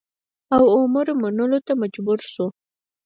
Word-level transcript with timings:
اوامرو 0.57 1.13
منلو 1.21 1.59
ته 1.67 1.73
مجبور 1.81 2.19
شو. 2.31 2.45